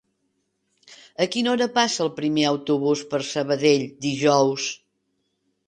[1.25, 4.69] A quina hora passa el primer autobús per Sabadell dijous?